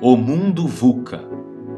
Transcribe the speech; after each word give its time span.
O 0.00 0.14
mundo 0.14 0.68
VUCA, 0.68 1.24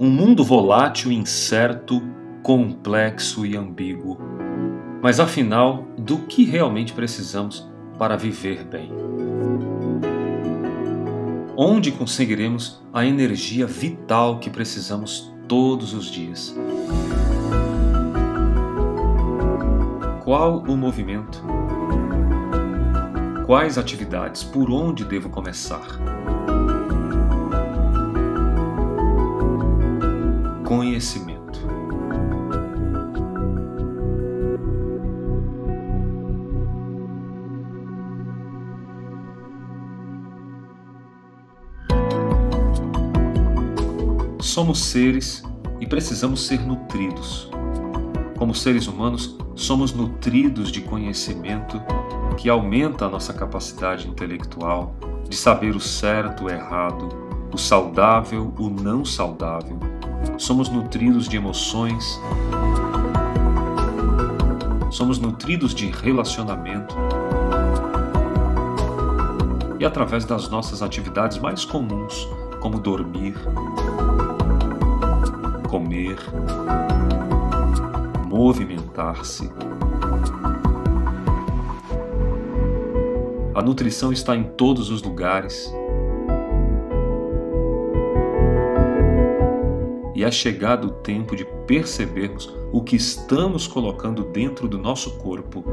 um 0.00 0.10
mundo 0.10 0.42
volátil, 0.42 1.12
incerto, 1.12 2.02
complexo 2.42 3.46
e 3.46 3.56
ambíguo. 3.56 4.18
Mas 5.00 5.20
afinal, 5.20 5.86
do 5.96 6.18
que 6.18 6.44
realmente 6.44 6.92
precisamos 6.92 7.70
para 7.96 8.16
viver 8.16 8.64
bem? 8.64 8.90
Onde 11.56 11.92
conseguiremos 11.92 12.82
a 12.92 13.06
energia 13.06 13.68
vital 13.68 14.40
que 14.40 14.50
precisamos 14.50 15.32
todos 15.46 15.94
os 15.94 16.10
dias? 16.10 16.56
Qual 20.24 20.64
o 20.64 20.76
movimento? 20.76 21.40
Quais 23.46 23.78
atividades? 23.78 24.42
Por 24.42 24.72
onde 24.72 25.04
devo 25.04 25.28
começar? 25.28 25.86
Conhecimento. 30.68 31.60
Somos 44.42 44.80
seres 44.80 45.42
e 45.80 45.86
precisamos 45.86 46.46
ser 46.46 46.60
nutridos. 46.60 47.48
Como 48.36 48.54
seres 48.54 48.86
humanos, 48.86 49.38
somos 49.54 49.94
nutridos 49.94 50.70
de 50.70 50.82
conhecimento 50.82 51.82
que 52.36 52.50
aumenta 52.50 53.06
a 53.06 53.08
nossa 53.08 53.32
capacidade 53.32 54.06
intelectual 54.06 54.94
de 55.26 55.34
saber 55.34 55.74
o 55.74 55.80
certo, 55.80 56.44
o 56.44 56.50
errado, 56.50 57.08
o 57.50 57.56
saudável, 57.56 58.52
o 58.58 58.68
não 58.68 59.02
saudável. 59.02 59.87
Somos 60.38 60.68
nutridos 60.68 61.28
de 61.28 61.36
emoções, 61.36 62.18
somos 64.90 65.18
nutridos 65.18 65.74
de 65.74 65.90
relacionamento. 65.90 66.94
E 69.78 69.84
através 69.84 70.24
das 70.24 70.48
nossas 70.48 70.80
atividades 70.80 71.38
mais 71.38 71.64
comuns, 71.64 72.28
como 72.60 72.80
dormir, 72.80 73.34
comer, 75.68 76.18
movimentar-se, 78.26 79.52
A 83.58 83.60
nutrição 83.60 84.12
está 84.12 84.36
em 84.36 84.44
todos 84.44 84.88
os 84.88 85.02
lugares. 85.02 85.68
É 90.28 90.30
chegado 90.30 90.88
o 90.88 90.90
tempo 90.90 91.34
de 91.34 91.44
percebermos 91.66 92.54
o 92.70 92.82
que 92.82 92.96
estamos 92.96 93.66
colocando 93.66 94.24
dentro 94.24 94.68
do 94.68 94.76
nosso 94.76 95.16
corpo 95.16 95.64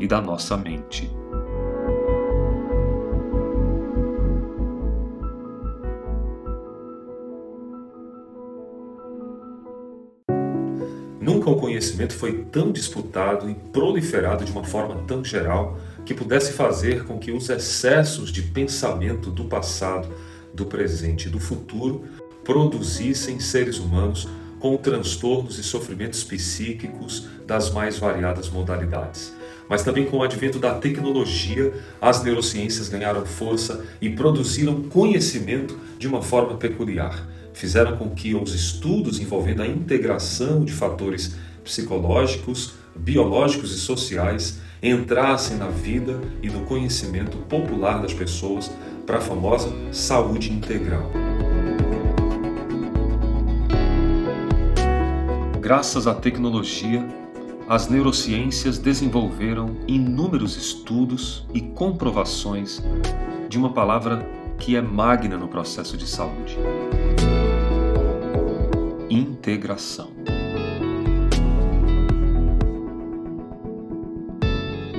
e 0.00 0.06
da 0.08 0.20
nossa 0.20 0.56
mente. 0.56 1.08
Nunca 11.20 11.50
o 11.50 11.56
conhecimento 11.56 12.14
foi 12.14 12.44
tão 12.50 12.72
disputado 12.72 13.48
e 13.48 13.54
proliferado 13.54 14.44
de 14.44 14.50
uma 14.50 14.64
forma 14.64 14.96
tão 15.06 15.24
geral 15.24 15.78
que 16.04 16.12
pudesse 16.12 16.52
fazer 16.52 17.04
com 17.04 17.16
que 17.16 17.30
os 17.30 17.48
excessos 17.48 18.32
de 18.32 18.42
pensamento 18.42 19.30
do 19.30 19.44
passado, 19.44 20.08
do 20.52 20.66
presente 20.66 21.28
e 21.28 21.30
do 21.30 21.38
futuro 21.38 22.04
produzissem 22.44 23.40
seres 23.40 23.78
humanos 23.78 24.28
com 24.58 24.76
transtornos 24.76 25.58
e 25.58 25.62
sofrimentos 25.62 26.22
psíquicos 26.22 27.26
das 27.46 27.70
mais 27.70 27.98
variadas 27.98 28.48
modalidades. 28.48 29.32
Mas 29.68 29.82
também 29.82 30.04
com 30.04 30.18
o 30.18 30.22
advento 30.22 30.58
da 30.58 30.74
tecnologia, 30.74 31.72
as 32.00 32.22
neurociências 32.22 32.88
ganharam 32.88 33.26
força 33.26 33.84
e 34.00 34.10
produziram 34.10 34.82
conhecimento 34.82 35.76
de 35.98 36.06
uma 36.06 36.22
forma 36.22 36.56
peculiar. 36.56 37.26
Fizeram 37.52 37.96
com 37.96 38.10
que 38.10 38.34
os 38.34 38.54
estudos 38.54 39.18
envolvendo 39.18 39.62
a 39.62 39.66
integração 39.66 40.64
de 40.64 40.72
fatores 40.72 41.34
psicológicos, 41.64 42.74
biológicos 42.94 43.74
e 43.74 43.78
sociais 43.78 44.58
entrassem 44.82 45.56
na 45.56 45.68
vida 45.68 46.20
e 46.42 46.48
no 46.48 46.64
conhecimento 46.66 47.36
popular 47.38 48.00
das 48.00 48.12
pessoas 48.12 48.70
para 49.06 49.18
a 49.18 49.20
famosa 49.20 49.72
saúde 49.92 50.52
integral. 50.52 51.10
Graças 55.72 56.06
à 56.06 56.14
tecnologia, 56.14 57.02
as 57.66 57.88
neurociências 57.88 58.76
desenvolveram 58.76 59.78
inúmeros 59.88 60.54
estudos 60.54 61.46
e 61.54 61.62
comprovações 61.62 62.82
de 63.48 63.56
uma 63.56 63.72
palavra 63.72 64.22
que 64.58 64.76
é 64.76 64.82
magna 64.82 65.38
no 65.38 65.48
processo 65.48 65.96
de 65.96 66.06
saúde: 66.06 66.58
integração. 69.08 70.10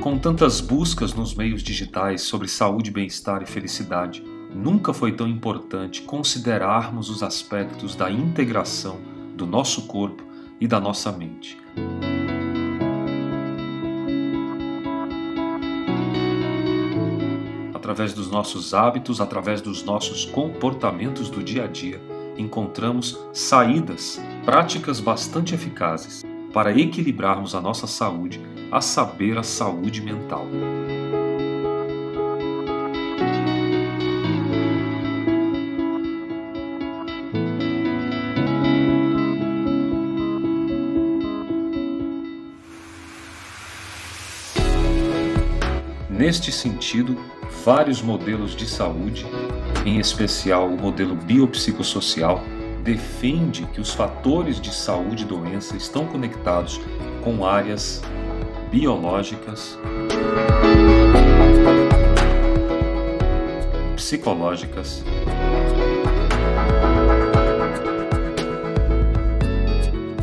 Com 0.00 0.18
tantas 0.18 0.62
buscas 0.62 1.12
nos 1.12 1.34
meios 1.34 1.62
digitais 1.62 2.22
sobre 2.22 2.48
saúde, 2.48 2.90
bem-estar 2.90 3.42
e 3.42 3.46
felicidade, 3.46 4.24
nunca 4.50 4.94
foi 4.94 5.12
tão 5.12 5.28
importante 5.28 6.00
considerarmos 6.00 7.10
os 7.10 7.22
aspectos 7.22 7.94
da 7.94 8.10
integração 8.10 8.96
do 9.36 9.44
nosso 9.44 9.82
corpo 9.82 10.23
e 10.60 10.66
da 10.66 10.80
nossa 10.80 11.12
mente. 11.12 11.58
Através 17.72 18.14
dos 18.14 18.30
nossos 18.30 18.72
hábitos, 18.72 19.20
através 19.20 19.60
dos 19.60 19.84
nossos 19.84 20.24
comportamentos 20.24 21.28
do 21.28 21.42
dia 21.42 21.64
a 21.64 21.66
dia, 21.66 22.00
encontramos 22.36 23.18
saídas, 23.32 24.20
práticas 24.44 25.00
bastante 25.00 25.54
eficazes 25.54 26.24
para 26.52 26.72
equilibrarmos 26.72 27.54
a 27.54 27.60
nossa 27.60 27.86
saúde 27.86 28.40
a 28.70 28.80
saber, 28.80 29.38
a 29.38 29.42
saúde 29.42 30.00
mental. 30.00 30.46
Neste 46.24 46.50
sentido, 46.50 47.18
vários 47.66 48.00
modelos 48.00 48.56
de 48.56 48.66
saúde, 48.66 49.26
em 49.84 49.98
especial 49.98 50.66
o 50.70 50.80
modelo 50.80 51.14
biopsicossocial, 51.14 52.42
defende 52.82 53.66
que 53.66 53.78
os 53.78 53.92
fatores 53.92 54.58
de 54.58 54.74
saúde 54.74 55.24
e 55.24 55.26
doença 55.26 55.76
estão 55.76 56.06
conectados 56.06 56.80
com 57.22 57.44
áreas 57.44 58.00
biológicas, 58.70 59.78
psicológicas, 63.94 65.04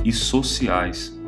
e 0.04 0.12
sociais 0.12 1.21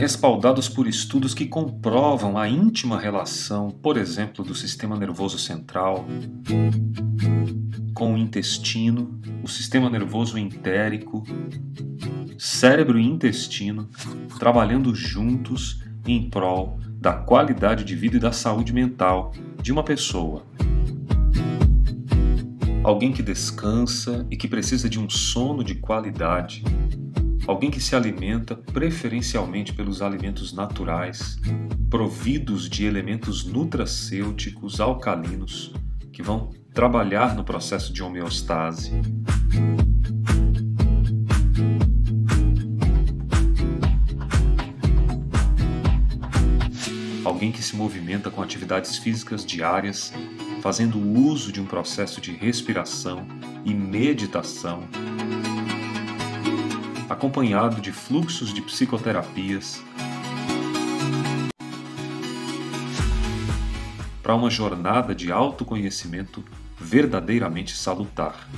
respaldados 0.00 0.66
por 0.66 0.88
estudos 0.88 1.34
que 1.34 1.44
comprovam 1.44 2.38
a 2.38 2.48
íntima 2.48 2.98
relação, 2.98 3.70
por 3.70 3.98
exemplo, 3.98 4.42
do 4.42 4.54
sistema 4.54 4.96
nervoso 4.96 5.38
central 5.38 6.06
com 7.92 8.14
o 8.14 8.16
intestino, 8.16 9.20
o 9.42 9.46
sistema 9.46 9.90
nervoso 9.90 10.38
entérico, 10.38 11.22
cérebro 12.38 12.98
e 12.98 13.04
intestino 13.06 13.90
trabalhando 14.38 14.94
juntos 14.94 15.82
em 16.06 16.30
prol 16.30 16.80
da 16.94 17.12
qualidade 17.12 17.84
de 17.84 17.94
vida 17.94 18.16
e 18.16 18.20
da 18.20 18.32
saúde 18.32 18.72
mental 18.72 19.34
de 19.60 19.70
uma 19.70 19.84
pessoa. 19.84 20.46
Alguém 22.82 23.12
que 23.12 23.22
descansa 23.22 24.26
e 24.30 24.36
que 24.36 24.48
precisa 24.48 24.88
de 24.88 24.98
um 24.98 25.10
sono 25.10 25.62
de 25.62 25.74
qualidade 25.74 26.64
alguém 27.50 27.68
que 27.68 27.80
se 27.80 27.96
alimenta 27.96 28.54
preferencialmente 28.54 29.72
pelos 29.72 30.00
alimentos 30.00 30.52
naturais, 30.52 31.36
providos 31.90 32.70
de 32.70 32.84
elementos 32.84 33.44
nutracêuticos 33.44 34.80
alcalinos 34.80 35.74
que 36.12 36.22
vão 36.22 36.52
trabalhar 36.72 37.34
no 37.34 37.42
processo 37.42 37.92
de 37.92 38.04
homeostase. 38.04 38.92
Alguém 47.24 47.50
que 47.50 47.62
se 47.62 47.74
movimenta 47.74 48.30
com 48.30 48.40
atividades 48.42 48.96
físicas 48.96 49.44
diárias, 49.44 50.12
fazendo 50.62 51.00
uso 51.00 51.50
de 51.50 51.60
um 51.60 51.66
processo 51.66 52.20
de 52.20 52.30
respiração 52.30 53.26
e 53.64 53.74
meditação 53.74 54.88
acompanhado 57.20 57.82
de 57.82 57.92
fluxos 57.92 58.50
de 58.50 58.62
psicoterapias, 58.62 59.84
para 64.22 64.34
uma 64.34 64.48
jornada 64.48 65.14
de 65.14 65.30
autoconhecimento 65.30 66.42
verdadeiramente 66.78 67.76
salutar. 67.76 68.48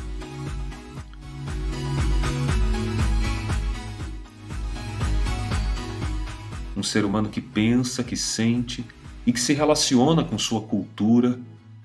Um 6.76 6.84
ser 6.84 7.04
humano 7.04 7.30
que 7.30 7.40
pensa, 7.40 8.04
que 8.04 8.16
sente 8.16 8.84
e 9.26 9.32
que 9.32 9.40
se 9.40 9.54
relaciona 9.54 10.22
com 10.22 10.38
sua 10.38 10.60
cultura 10.60 11.36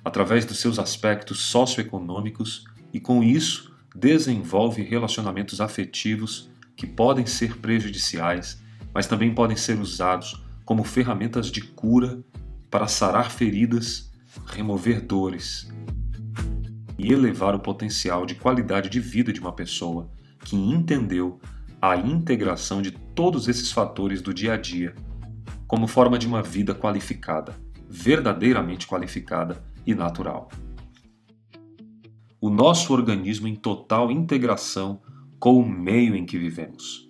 através 0.06 0.46
dos 0.46 0.60
seus 0.60 0.78
aspectos 0.78 1.40
socioeconômicos 1.40 2.66
e, 2.94 3.00
com 3.00 3.24
isso, 3.24 3.76
desenvolve 3.96 4.84
relacionamentos 4.84 5.60
afetivos 5.60 6.52
que 6.78 6.86
podem 6.86 7.26
ser 7.26 7.58
prejudiciais, 7.58 8.62
mas 8.94 9.08
também 9.08 9.34
podem 9.34 9.58
ser 9.58 9.80
usados 9.80 10.46
como 10.64 10.84
ferramentas 10.84 11.52
de 11.52 11.62
cura 11.62 12.24
para 12.70 12.88
sarar 12.88 13.32
feridas, 13.32 14.12
remover 14.46 15.02
dores 15.02 15.68
e 16.98 17.12
elevar 17.12 17.56
o 17.56 17.60
potencial 17.60 18.26
de 18.26 18.36
qualidade 18.36 18.90
de 18.90 19.00
vida 19.00 19.34
de 19.34 19.40
uma 19.40 19.52
pessoa 19.52 20.10
que 20.46 20.56
entendeu 20.56 21.40
a 21.82 21.96
integração 21.96 22.82
de 22.82 22.92
todos 22.92 23.48
esses 23.48 23.72
fatores 23.72 24.22
do 24.22 24.34
dia 24.34 24.54
a 24.54 24.58
dia 24.58 24.94
como 25.68 25.88
forma 25.88 26.18
de 26.18 26.28
uma 26.28 26.42
vida 26.42 26.74
qualificada, 26.74 27.56
verdadeiramente 27.90 28.88
qualificada 28.88 29.64
e 29.86 29.94
natural. 29.94 30.50
O 32.40 32.50
nosso 32.50 32.94
organismo 32.94 33.48
em 33.48 33.56
total 33.56 34.12
integração 34.12 35.02
com 35.40 35.60
o 35.60 35.68
meio 35.68 36.16
em 36.16 36.26
que 36.26 36.38
vivemos. 36.38 37.08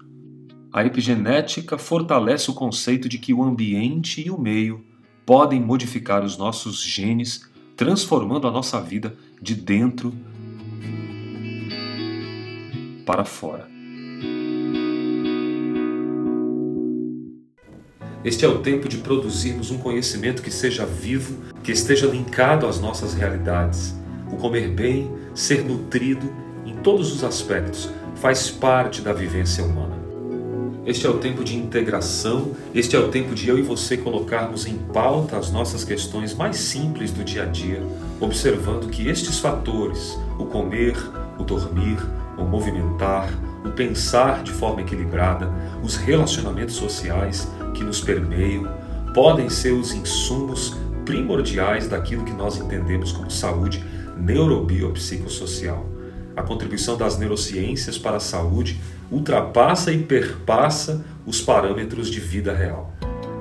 A 0.71 0.85
epigenética 0.85 1.77
fortalece 1.77 2.51
o 2.51 2.53
conceito 2.53 3.07
de 3.07 3.17
que 3.17 3.33
o 3.33 3.43
ambiente 3.43 4.25
e 4.25 4.29
o 4.29 4.39
meio 4.39 4.83
podem 5.25 5.61
modificar 5.61 6.23
os 6.23 6.37
nossos 6.37 6.81
genes, 6.81 7.49
transformando 7.75 8.47
a 8.47 8.51
nossa 8.51 8.79
vida 8.81 9.15
de 9.41 9.55
dentro 9.55 10.13
para 13.05 13.23
fora. 13.23 13.67
Este 18.23 18.43
é 18.43 18.47
o 18.47 18.59
tempo 18.59 18.89
de 18.89 18.97
produzirmos 18.97 19.71
um 19.71 19.77
conhecimento 19.77 20.41
que 20.41 20.51
seja 20.51 20.85
vivo, 20.85 21.41
que 21.63 21.71
esteja 21.71 22.07
linkado 22.07 22.67
às 22.67 22.79
nossas 22.79 23.13
realidades. 23.13 23.95
O 24.31 24.35
comer 24.35 24.69
bem, 24.69 25.09
ser 25.33 25.63
nutrido, 25.63 26.29
em 26.65 26.75
todos 26.77 27.13
os 27.13 27.23
aspectos, 27.23 27.89
faz 28.21 28.49
parte 28.49 29.01
da 29.01 29.13
vivência 29.13 29.63
humana. 29.63 29.95
Este 30.85 31.05
é 31.05 31.09
o 31.09 31.17
tempo 31.17 31.43
de 31.43 31.55
integração, 31.55 32.51
este 32.73 32.95
é 32.95 32.99
o 32.99 33.09
tempo 33.09 33.35
de 33.35 33.49
eu 33.49 33.59
e 33.59 33.61
você 33.61 33.97
colocarmos 33.97 34.65
em 34.65 34.77
pauta 34.77 35.37
as 35.37 35.51
nossas 35.51 35.83
questões 35.83 36.33
mais 36.33 36.55
simples 36.55 37.11
do 37.11 37.23
dia 37.23 37.43
a 37.43 37.45
dia, 37.45 37.83
observando 38.19 38.89
que 38.89 39.07
estes 39.07 39.37
fatores, 39.39 40.17
o 40.39 40.45
comer, 40.45 40.95
o 41.37 41.43
dormir, 41.43 41.97
o 42.37 42.43
movimentar, 42.43 43.29
o 43.65 43.71
pensar 43.71 44.43
de 44.43 44.51
forma 44.51 44.81
equilibrada, 44.81 45.51
os 45.83 45.97
relacionamentos 45.97 46.75
sociais 46.75 47.51
que 47.73 47.83
nos 47.83 47.99
permeiam, 47.99 48.65
podem 49.13 49.49
ser 49.49 49.73
os 49.73 49.93
insumos 49.93 50.75
primordiais 51.05 51.87
daquilo 51.87 52.23
que 52.23 52.33
nós 52.33 52.57
entendemos 52.57 53.11
como 53.11 53.29
saúde 53.29 53.83
neurobiopsicossocial. 54.17 55.96
A 56.37 56.43
contribuição 56.43 56.95
das 56.95 57.17
neurociências 57.17 57.97
para 57.97 58.17
a 58.17 58.19
saúde 58.19 58.79
ultrapassa 59.11 59.91
e 59.91 59.97
perpassa 59.97 61.03
os 61.25 61.41
parâmetros 61.41 62.11
de 62.11 62.19
vida 62.19 62.53
real. 62.53 62.93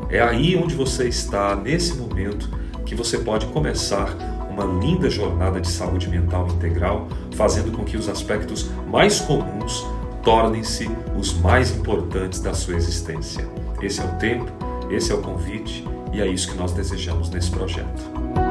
É 0.08 0.18
aí 0.18 0.56
onde 0.56 0.74
você 0.74 1.06
está, 1.06 1.54
nesse 1.54 1.94
momento, 1.94 2.48
que 2.86 2.94
você 2.94 3.18
pode 3.18 3.44
começar 3.46 4.16
uma 4.50 4.64
linda 4.82 5.10
jornada 5.10 5.60
de 5.60 5.68
saúde 5.68 6.08
mental 6.08 6.48
integral, 6.48 7.08
fazendo 7.34 7.70
com 7.70 7.84
que 7.84 7.98
os 7.98 8.08
aspectos 8.08 8.70
mais 8.90 9.20
comuns 9.20 9.84
tornem-se 10.24 10.88
os 11.14 11.34
mais 11.34 11.76
importantes 11.76 12.40
da 12.40 12.54
sua 12.54 12.76
existência. 12.76 13.46
Esse 13.82 14.00
é 14.00 14.04
o 14.04 14.14
tempo, 14.14 14.50
esse 14.90 15.12
é 15.12 15.14
o 15.14 15.20
convite 15.20 15.84
e 16.14 16.22
é 16.22 16.26
isso 16.26 16.50
que 16.50 16.56
nós 16.56 16.72
desejamos 16.72 17.28
nesse 17.28 17.50
projeto. 17.50 18.45